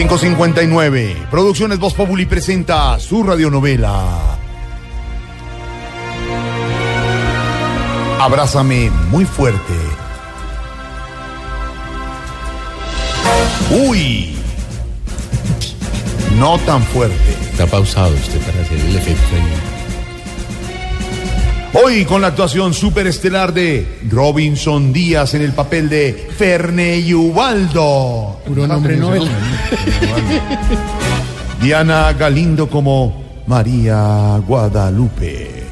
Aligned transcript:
...559... 0.00 1.26
Producciones 1.30 1.78
Voz 1.78 1.92
Populi 1.92 2.24
presenta 2.24 2.98
su 2.98 3.22
radionovela... 3.22 4.38
Abrázame 8.18 8.90
muy 9.10 9.26
fuerte. 9.26 9.74
Uy. 13.70 14.36
No 16.38 16.58
tan 16.60 16.82
fuerte. 16.82 17.16
Está 17.50 17.66
pausado 17.66 18.14
usted 18.14 18.40
para 18.40 18.60
hacer 18.62 18.80
el 18.80 18.96
efecto 18.96 18.99
ahí. 18.99 18.99
Hoy 21.82 22.04
con 22.04 22.20
la 22.20 22.28
actuación 22.28 22.74
superestelar 22.74 23.54
de 23.54 24.00
Robinson 24.08 24.92
Díaz 24.92 25.34
en 25.34 25.42
el 25.42 25.52
papel 25.52 25.88
de 25.88 26.28
Ferney 26.36 27.14
Ubaldo. 27.14 28.40
Puro 28.44 28.66
nombre. 28.66 28.98
Diana 31.62 32.12
Galindo 32.12 32.68
como 32.68 33.42
María 33.46 34.40
Guadalupe. 34.46 35.64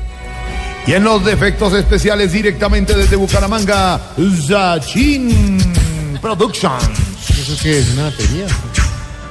Y 0.86 0.92
en 0.92 1.04
los 1.04 1.24
defectos 1.24 1.74
especiales 1.74 2.32
directamente 2.32 2.94
desde 2.94 3.16
Bucaramanga, 3.16 4.00
Zachin 4.46 5.58
Productions. 6.22 7.28
¿Eso 7.30 7.56
qué 7.62 7.80
es? 7.80 7.92
¿Una 7.92 8.04
batería? 8.04 8.46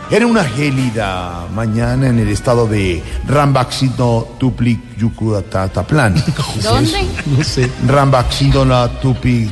Era 0.09 0.25
una 0.25 0.43
gélida 0.45 1.47
mañana 1.53 2.07
en 2.07 2.19
el 2.19 2.29
estado 2.29 2.65
de 2.65 3.03
Rambaxino 3.27 4.25
Tuplic 4.39 4.95
Yucatataplán. 4.97 6.15
¿Dónde? 6.63 7.05
No 7.25 7.43
sé. 7.43 7.69
Rambaxino 7.85 8.63
la 8.63 8.87
Tuplic. 8.87 9.51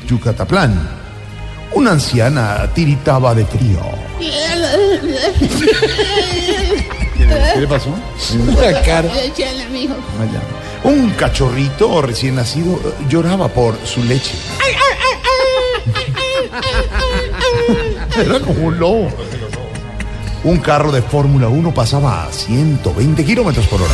Una 1.74 1.92
anciana 1.92 2.70
tiritaba 2.74 3.36
de 3.36 3.46
frío. 3.46 3.82
¿Qué 7.54 7.60
le 7.60 7.68
pasó? 7.68 7.90
La 8.62 8.82
cara. 8.82 9.10
Vaya. 9.10 10.42
Un 10.86 11.10
cachorrito 11.12 12.02
recién 12.02 12.36
nacido 12.36 12.76
eh, 12.76 12.94
lloraba 13.10 13.50
por 13.50 13.76
su 13.86 14.04
leche. 14.04 14.36
Era 18.18 18.40
como 18.40 18.68
un 18.68 18.80
lobo. 18.80 19.12
Un 20.46 20.58
carro 20.60 20.92
de 20.92 21.02
Fórmula 21.02 21.48
1 21.48 21.74
pasaba 21.74 22.26
a 22.26 22.32
120 22.32 23.26
kilómetros 23.26 23.66
por 23.68 23.82
hora. 23.82 23.94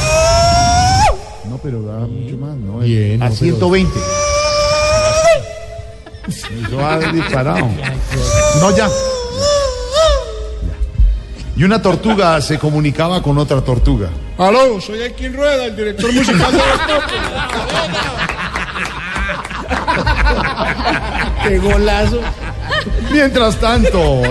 No, 1.50 1.58
pero 1.58 1.82
da 1.82 2.00
mucho 2.00 2.38
más, 2.38 2.56
¿no? 2.58 2.80
Bien, 2.80 3.22
a 3.24 3.30
no, 3.30 3.36
pero- 3.40 3.56
120. 3.56 4.00
Eso 6.28 6.86
ha 6.86 6.98
disparado. 7.12 7.68
No, 8.60 8.70
ya. 8.72 8.88
Ya. 8.88 8.92
Y 11.56 11.64
una 11.64 11.82
tortuga 11.82 12.40
se 12.42 12.60
comunicaba 12.60 13.24
con 13.24 13.38
otra 13.38 13.62
tortuga. 13.62 14.10
Aló, 14.38 14.80
soy 14.82 15.02
Elkin 15.02 15.34
Rueda, 15.36 15.66
el 15.66 15.76
director 15.76 16.14
musical 16.14 16.52
de 16.52 16.60
¡Qué 21.50 21.58
golazo! 21.60 22.20
Mientras 23.12 23.56
tanto, 23.58 24.22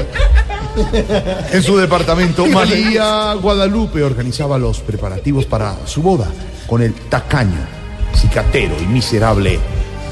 en 1.53 1.63
su 1.63 1.77
departamento, 1.77 2.47
María 2.47 3.35
Guadalupe 3.35 4.03
organizaba 4.03 4.59
los 4.59 4.81
preparativos 4.81 5.47
para 5.47 5.75
su 5.87 6.03
boda 6.03 6.29
con 6.67 6.83
el 6.83 6.95
tacaño, 6.95 7.67
cicatero 8.15 8.77
y 8.81 8.87
miserable 8.87 9.59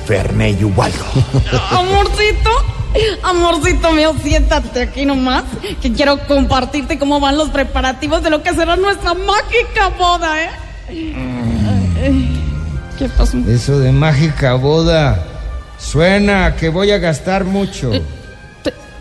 Ferney 0.06 0.62
Ubaldo. 0.64 1.04
Amorcito, 1.70 2.50
amorcito 3.22 3.92
mío, 3.92 4.14
siéntate 4.22 4.82
aquí 4.82 5.04
nomás, 5.04 5.44
que 5.80 5.92
quiero 5.92 6.18
compartirte 6.26 6.98
cómo 6.98 7.20
van 7.20 7.36
los 7.36 7.50
preparativos 7.50 8.22
de 8.22 8.30
lo 8.30 8.42
que 8.42 8.54
será 8.54 8.76
nuestra 8.76 9.14
mágica 9.14 9.88
boda, 9.98 10.42
¿eh? 10.42 10.50
¿Qué 12.98 13.08
pasó? 13.10 13.38
Eso 13.46 13.78
de 13.78 13.92
mágica 13.92 14.54
boda 14.54 15.24
suena 15.78 16.56
que 16.56 16.68
voy 16.68 16.90
a 16.90 16.98
gastar 16.98 17.44
mucho. 17.44 17.92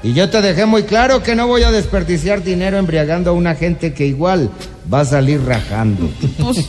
Y 0.07 0.13
yo 0.13 0.29
te 0.29 0.41
dejé 0.41 0.65
muy 0.65 0.83
claro 0.83 1.21
que 1.21 1.35
no 1.35 1.47
voy 1.47 1.63
a 1.63 1.71
desperdiciar 1.71 2.41
dinero 2.41 2.77
embriagando 2.77 3.31
a 3.31 3.33
una 3.33 3.55
gente 3.55 3.93
que 3.93 4.05
igual 4.05 4.49
va 4.91 5.01
a 5.01 5.05
salir 5.05 5.43
rajando. 5.43 6.09
Pues, 6.39 6.65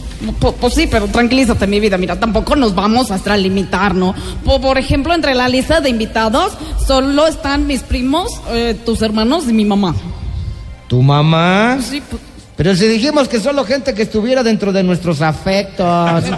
pues 0.61 0.75
sí, 0.75 0.89
pero 0.91 1.07
tranquilízate, 1.07 1.69
mi 1.69 1.79
vida. 1.79 1.97
Mira, 1.99 2.19
tampoco 2.19 2.57
nos 2.57 2.75
vamos 2.75 3.13
a 3.13 3.15
extralimitar, 3.15 3.95
¿no? 3.95 4.13
Po- 4.45 4.61
Por, 4.61 4.77
ejemplo, 4.77 5.15
entre 5.15 5.37
la 5.37 5.49
lista 5.49 5.81
de 5.81 5.89
invitados 5.89 6.53
solo 6.85 7.29
están 7.29 7.69
mis 7.69 7.83
primos, 7.83 8.29
eh, 8.51 8.77
tus 8.85 9.03
hermanos 9.03 9.45
y 9.49 9.53
mi 9.53 9.65
mamá. 9.65 9.95
¿Tu 10.89 11.01
mamá? 11.01 11.79
Sí, 11.81 12.03
pues, 12.11 12.21
Pero 12.57 12.75
si 12.75 12.89
dijimos 12.89 13.29
que 13.29 13.39
solo 13.39 13.65
gente 13.65 13.95
que 13.95 14.03
estuviera 14.03 14.43
dentro 14.43 14.73
de 14.73 14.83
nuestros 14.83 15.23
afectos. 15.23 16.25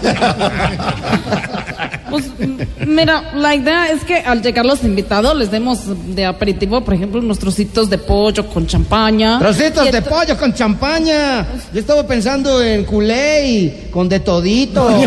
Pues 2.10 2.26
m- 2.38 2.66
mira, 2.87 3.32
la 3.34 3.54
idea 3.54 3.88
es 3.91 4.04
que 4.04 4.16
al 4.19 4.43
llegar 4.43 4.66
los 4.66 4.82
invitados 4.84 5.37
les 5.37 5.50
demos 5.50 5.81
de 6.15 6.26
aperitivo, 6.26 6.81
por 6.82 6.94
ejemplo, 6.94 7.21
unos 7.21 7.38
trocitos 7.38 7.88
de 7.88 7.98
pollo 7.98 8.47
con 8.48 8.66
champaña. 8.66 9.38
Trocitos 9.38 9.91
de 9.91 10.03
pollo 10.03 10.37
con 10.37 10.53
champaña. 10.53 11.47
Yo 11.72 11.81
estaba 11.81 12.06
pensando 12.06 12.62
en 12.62 12.84
culé 12.84 13.49
y 13.49 13.88
con 13.91 14.09
de 14.09 14.20
todito. 14.20 14.88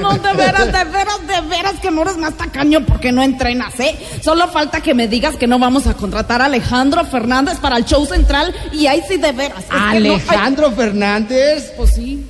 No, 0.00 0.12
de 0.14 0.32
veras, 0.34 0.66
de 0.66 0.84
veras, 0.84 1.26
de 1.26 1.40
veras 1.48 1.74
que 1.80 1.90
no 1.90 2.02
eres 2.02 2.16
más 2.16 2.34
tacaño 2.36 2.84
porque 2.86 3.12
no 3.12 3.22
entrenas, 3.22 3.78
¿eh? 3.78 3.96
Solo 4.22 4.48
falta 4.48 4.80
que 4.80 4.94
me 4.94 5.06
digas 5.06 5.36
que 5.36 5.46
no 5.46 5.58
vamos 5.58 5.86
a 5.86 5.94
contratar 5.94 6.40
a 6.42 6.46
Alejandro 6.46 7.04
Fernández 7.04 7.58
para 7.58 7.76
el 7.76 7.84
show 7.84 8.04
central 8.06 8.54
y 8.72 8.86
ahí 8.86 9.02
sí 9.08 9.16
de 9.18 9.32
veras. 9.32 9.60
es 9.60 9.64
que 9.66 9.74
no- 9.74 9.78
ay, 9.88 9.96
Alejandro 9.96 10.70
Fernández. 10.72 11.72
pues 11.76 11.90
sí. 11.94 12.21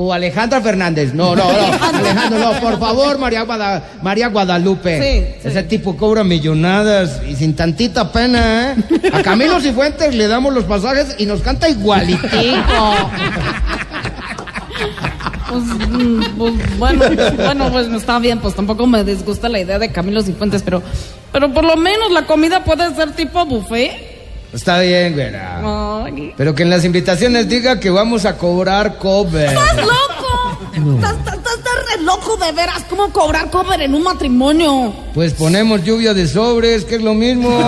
O 0.00 0.12
Alejandra 0.12 0.60
Fernández. 0.60 1.12
No, 1.12 1.34
no, 1.34 1.42
no. 1.42 1.58
Alejandro, 1.98 2.38
no, 2.38 2.60
por 2.60 2.78
favor, 2.78 3.18
María, 3.18 3.42
Guada- 3.42 3.82
María 4.00 4.28
Guadalupe. 4.28 5.00
Sí, 5.02 5.26
sí. 5.42 5.48
Ese 5.48 5.64
tipo 5.64 5.96
cobra 5.96 6.22
millonadas 6.22 7.20
y 7.28 7.34
sin 7.34 7.56
tantita 7.56 8.12
pena, 8.12 8.74
¿eh? 8.74 9.10
A 9.12 9.22
Camilo 9.22 9.58
Cifuentes 9.60 10.14
le 10.14 10.28
damos 10.28 10.54
los 10.54 10.62
pasajes 10.64 11.16
y 11.18 11.26
nos 11.26 11.40
canta 11.40 11.68
igualitico. 11.68 12.28
Pues, 15.50 15.64
pues, 16.36 16.78
bueno, 16.78 17.04
bueno, 17.36 17.72
pues 17.72 17.88
está 17.88 18.18
bien, 18.18 18.38
pues 18.38 18.54
tampoco 18.54 18.86
me 18.86 19.02
disgusta 19.02 19.48
la 19.48 19.58
idea 19.58 19.78
de 19.80 19.90
Camilo 19.90 20.22
Cifuentes, 20.22 20.62
pero, 20.62 20.80
pero 21.32 21.52
por 21.52 21.64
lo 21.64 21.76
menos 21.76 22.12
la 22.12 22.26
comida 22.26 22.62
puede 22.62 22.94
ser 22.94 23.12
tipo 23.12 23.44
buffet. 23.46 24.07
Está 24.52 24.80
bien, 24.80 25.12
güera. 25.14 26.04
Ay. 26.04 26.32
Pero 26.36 26.54
que 26.54 26.62
en 26.62 26.70
las 26.70 26.84
invitaciones 26.84 27.48
diga 27.48 27.78
que 27.78 27.90
vamos 27.90 28.24
a 28.24 28.36
cobrar 28.36 28.96
cover. 28.98 29.48
¡Estás 29.50 29.76
loco! 29.76 30.58
Estás, 30.96 31.16
estás- 31.18 31.34
estás 31.36 31.74
re 31.96 32.02
loco 32.02 32.36
de 32.36 32.52
veras. 32.52 32.84
¿Cómo 32.88 33.10
cobrar 33.12 33.50
cover 33.50 33.82
en 33.82 33.94
un 33.94 34.02
matrimonio? 34.02 34.94
Pues 35.14 35.34
ponemos 35.34 35.84
lluvia 35.84 36.14
de 36.14 36.26
sobres, 36.26 36.84
que 36.84 36.94
es 36.96 37.02
lo 37.02 37.14
mismo. 37.14 37.50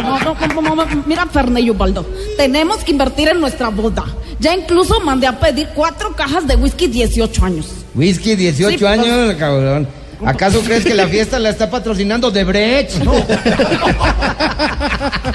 No, 0.00 0.18
no, 0.18 0.34
no, 0.34 0.62
no, 0.62 0.74
no, 0.84 1.02
Mira, 1.06 1.26
Ferney 1.26 1.70
Ubaldo, 1.70 2.04
tenemos 2.36 2.78
que 2.78 2.90
invertir 2.92 3.28
en 3.28 3.40
nuestra 3.40 3.68
boda. 3.68 4.04
Ya 4.40 4.54
incluso 4.54 4.98
mandé 5.00 5.26
a 5.26 5.38
pedir 5.38 5.68
cuatro 5.74 6.14
cajas 6.16 6.46
de 6.46 6.56
whisky 6.56 6.86
18 6.88 7.44
años. 7.44 7.66
Whisky, 7.94 8.34
18 8.34 8.70
Sí, 8.70 8.78
pues- 8.78 8.90
años, 8.98 9.34
cabrón. 9.38 9.86
¿Acaso 10.24 10.60
crees 10.60 10.84
que 10.84 10.94
la 10.94 11.06
fiesta 11.08 11.38
la 11.38 11.50
está 11.50 11.70
patrocinando 11.70 12.30
de 12.30 12.44
Brecht? 12.44 13.02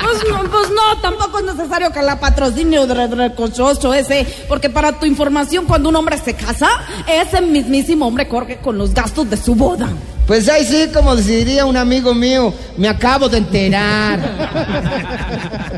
Pues 0.05 0.23
no, 0.29 0.43
pues 0.49 0.69
no, 0.69 1.01
tampoco 1.01 1.39
es 1.39 1.45
necesario 1.45 1.91
que 1.91 2.01
la 2.01 2.19
patrocinio 2.19 2.85
de 2.85 3.07
recochoso 3.07 3.93
ese, 3.93 4.25
porque 4.47 4.69
para 4.69 4.93
tu 4.99 5.05
información, 5.05 5.65
cuando 5.65 5.89
un 5.89 5.95
hombre 5.95 6.17
se 6.17 6.33
casa, 6.33 6.69
ese 7.07 7.41
mismísimo 7.41 8.07
hombre 8.07 8.27
corre 8.27 8.57
con 8.57 8.77
los 8.77 8.93
gastos 8.93 9.29
de 9.29 9.37
su 9.37 9.55
boda. 9.55 9.89
Pues 10.27 10.47
ahí 10.49 10.65
sí, 10.65 10.89
como 10.93 11.15
diría 11.15 11.65
un 11.65 11.77
amigo 11.77 12.13
mío, 12.13 12.53
me 12.77 12.87
acabo 12.87 13.27
de 13.29 13.39
enterar. 13.39 14.19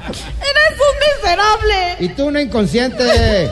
¡Eres 0.01 0.73
un 0.79 0.95
miserable! 1.15 1.95
Y 1.99 2.09
tú 2.09 2.25
una 2.25 2.41
inconsciente. 2.41 3.49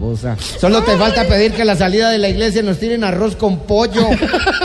Babosa. 0.00 0.36
Solo 0.58 0.82
te 0.82 0.96
falta 0.96 1.24
pedir 1.24 1.52
que 1.52 1.64
la 1.64 1.76
salida 1.76 2.10
de 2.10 2.18
la 2.18 2.28
iglesia 2.28 2.62
nos 2.62 2.78
tiren 2.78 3.04
arroz 3.04 3.36
con 3.36 3.60
pollo 3.60 4.08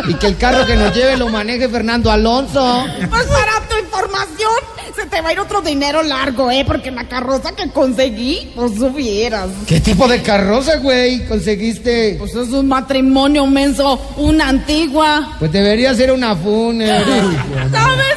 y 0.08 0.14
que 0.16 0.28
el 0.28 0.38
carro 0.38 0.66
que 0.66 0.76
nos 0.76 0.96
lleve 0.96 1.18
lo 1.18 1.30
maneje 1.30 1.68
Fernando 1.70 2.10
Alonso. 2.10 2.86
Pues 3.10 3.26
para 3.26 3.68
tu 3.68 3.78
información, 3.84 4.50
se 4.96 5.06
te 5.08 5.22
va 5.22 5.30
a 5.30 5.34
ir 5.34 5.40
otro 5.40 5.62
dinero 5.62 6.02
largo, 6.04 6.50
¿eh? 6.50 6.64
Porque 6.66 6.92
la 6.92 7.08
carroza 7.08 7.52
que 7.54 7.70
conseguí, 7.70 8.52
pues 8.56 8.76
subieras. 8.76 9.50
¿Qué 9.68 9.80
tipo 9.80 10.08
de 10.08 10.22
carroza, 10.22 10.78
güey, 10.78 11.26
conseguiste? 11.28 12.16
Pues 12.18 12.34
es 12.34 12.50
un 12.50 12.68
matrimonio 12.68 13.46
menso, 13.46 14.00
una 14.18 14.50
antigua. 14.50 15.36
Pues 15.40 15.52
debería 15.52 15.94
ser 15.94 16.12
una 16.12 16.36
funer. 16.36 17.04
¿Sabes 17.72 18.15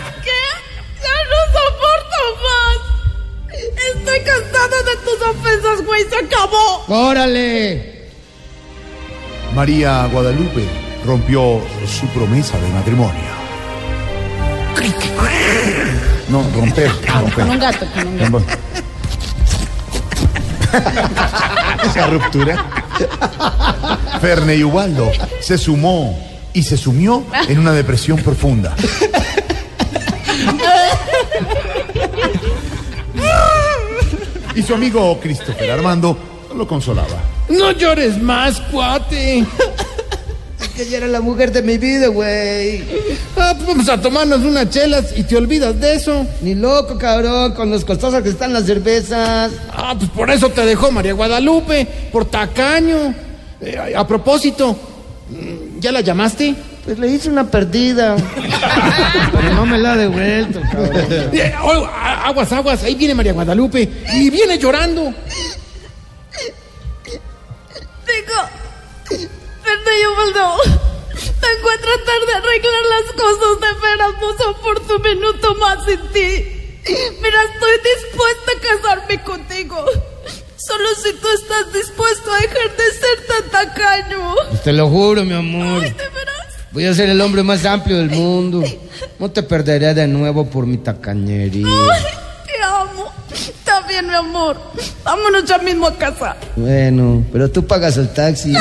Estoy 4.18 4.34
cansada 4.34 4.82
de 4.82 4.96
tus 5.04 5.22
ofensas, 5.28 5.86
güey. 5.86 6.02
Se 6.08 6.16
acabó. 6.16 6.84
¡Órale! 6.88 8.08
María 9.54 10.06
Guadalupe 10.06 10.64
rompió 11.06 11.60
su 11.86 12.06
promesa 12.08 12.58
de 12.58 12.68
matrimonio. 12.68 13.38
No, 16.28 16.42
romper, 16.54 16.90
romper. 17.06 17.34
Con 17.34 17.50
un 17.50 17.58
gato, 17.58 17.86
con 17.94 18.06
un 18.06 18.18
gato. 18.18 18.42
Esa 21.84 22.06
ruptura. 22.08 22.66
Ferne 24.20 24.56
y 24.56 24.64
Ubaldo 24.64 25.10
se 25.40 25.56
sumó 25.56 26.18
y 26.52 26.62
se 26.62 26.76
sumió 26.76 27.24
en 27.48 27.58
una 27.58 27.72
depresión 27.72 28.18
profunda. 28.18 28.74
Y 34.58 34.62
su 34.64 34.74
amigo 34.74 35.16
Christopher 35.22 35.70
Armando 35.70 36.18
lo 36.56 36.66
consolaba. 36.66 37.22
No 37.48 37.70
llores 37.70 38.20
más, 38.20 38.60
cuate. 38.72 39.46
Que 40.74 40.82
ella 40.82 40.98
era 40.98 41.06
la 41.08 41.20
mujer 41.20 41.50
de 41.52 41.62
mi 41.62 41.76
vida, 41.76 42.08
güey. 42.08 42.82
Ah, 43.36 43.52
pues 43.54 43.66
vamos 43.66 43.88
a 43.88 44.00
tomarnos 44.00 44.40
unas 44.40 44.70
chelas 44.70 45.12
y 45.16 45.24
te 45.24 45.36
olvidas 45.36 45.80
de 45.80 45.94
eso. 45.94 46.26
Ni 46.40 46.54
loco, 46.54 46.98
cabrón, 46.98 47.52
con 47.52 47.70
los 47.70 47.84
costosas 47.84 48.22
que 48.22 48.28
están 48.28 48.52
las 48.52 48.64
cervezas. 48.64 49.52
Ah, 49.70 49.94
pues 49.96 50.10
por 50.10 50.30
eso 50.30 50.50
te 50.50 50.64
dejó 50.64 50.90
María 50.92 51.14
Guadalupe, 51.14 51.86
por 52.12 52.24
tacaño. 52.24 53.14
Eh, 53.60 53.94
a 53.96 54.06
propósito, 54.06 54.76
mm, 55.30 55.80
¿ya 55.80 55.92
la 55.92 56.00
llamaste? 56.00 56.54
Pues 56.88 56.98
le 57.00 57.08
hice 57.08 57.28
una 57.28 57.44
perdida. 57.44 58.16
Pero 59.30 59.52
no 59.52 59.66
me 59.66 59.76
la 59.76 59.92
ha 59.92 59.96
devuelto, 59.98 60.58
cabrón. 60.72 61.30
Oh, 61.62 61.84
aguas, 61.84 62.50
aguas, 62.50 62.82
ahí 62.82 62.94
viene 62.94 63.14
María 63.14 63.34
Guadalupe 63.34 63.86
y 64.14 64.30
viene 64.30 64.56
llorando. 64.56 65.02
Digo, 68.06 68.38
Fernando 69.04 70.56
vengo 71.20 71.68
a 71.68 71.76
tratar 71.76 72.20
de 72.26 72.32
arreglar 72.36 72.82
las 72.88 73.12
cosas 73.12 73.60
de 73.60 73.70
veras, 73.86 74.12
no 74.22 74.28
soporto 74.38 74.96
un 74.96 75.02
minuto 75.02 75.54
más 75.56 75.84
sin 75.84 76.00
ti. 76.08 76.42
Mira, 77.20 77.42
estoy 77.52 77.74
dispuesta 77.84 78.50
a 78.56 78.60
casarme 78.62 79.22
contigo. 79.24 79.84
Solo 80.56 80.88
si 81.02 81.12
tú 81.12 81.28
estás 81.34 81.70
dispuesto 81.70 82.32
a 82.32 82.38
dejar 82.38 82.76
de 82.76 82.84
ser 82.92 83.26
tan 83.26 83.50
tacaño. 83.50 84.34
Te 84.64 84.72
lo 84.72 84.88
juro, 84.88 85.22
mi 85.24 85.34
amor. 85.34 85.82
Ay, 85.82 85.90
¿de? 85.90 86.17
Voy 86.70 86.84
a 86.84 86.94
ser 86.94 87.08
el 87.08 87.20
hombre 87.20 87.42
más 87.42 87.64
amplio 87.64 87.96
del 87.96 88.10
mundo. 88.10 88.62
No 89.18 89.30
te 89.30 89.42
perderé 89.42 89.94
de 89.94 90.06
nuevo 90.06 90.44
por 90.46 90.66
mi 90.66 90.78
tacañería. 90.78 91.66
Ay, 91.66 92.02
te 92.46 92.62
amo. 92.62 93.10
Está 93.32 93.80
bien, 93.88 94.06
mi 94.06 94.14
amor. 94.14 94.56
Vámonos 95.02 95.44
ya 95.46 95.58
mismo 95.58 95.86
a 95.86 95.96
casa. 95.96 96.36
Bueno, 96.56 97.24
pero 97.32 97.50
tú 97.50 97.66
pagas 97.66 97.96
el 97.96 98.08
taxi. 98.10 98.52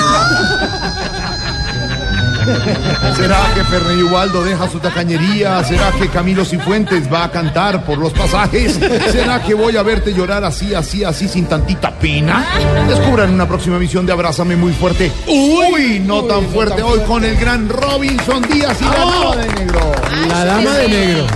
¿Será 3.16 3.40
que 3.54 3.64
Ferne 3.64 3.96
y 3.96 4.04
Ubaldo 4.04 4.44
deja 4.44 4.70
su 4.70 4.80
tacañería? 4.80 5.64
¿Será 5.64 5.92
que 5.92 6.08
Camilo 6.08 6.46
Cifuentes 6.46 7.12
va 7.12 7.26
a 7.26 7.32
cantar 7.32 7.84
por 7.84 7.98
los 7.98 8.14
pasajes? 8.14 8.80
¿Será 9.12 9.42
que 9.42 9.54
voy 9.54 9.76
a 9.78 9.84
verte 9.84 10.14
llorar 10.14 10.44
así, 10.44 10.74
así, 10.74 11.04
así, 11.04 11.28
sin 11.28 11.46
tantita 11.46 11.92
pena? 11.92 12.46
Descubran 12.88 13.34
una 13.34 13.48
próxima 13.48 13.78
emisión 13.78 14.06
de 14.06 14.14
Abrázame 14.14 14.56
muy 14.56 14.74
fuerte. 14.74 15.12
Uy, 15.28 16.00
no 16.00 16.24
tan 16.24 16.46
fuerte 16.48 16.82
hoy 16.82 17.00
con 17.02 17.24
el 17.24 17.38
gran 17.38 17.68
Robinson 17.70 18.42
Díaz 18.44 18.82
y 18.82 18.86
la 18.86 19.00
dama 19.00 19.36
de 19.36 19.48
negro. 19.54 19.92
La 20.30 20.46
dama 20.46 20.72
de 20.72 20.88
negro. 20.88 21.28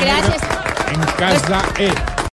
Gracias. 0.00 0.42
En 0.92 1.00
casa 1.18 1.62
E. 1.78 2.15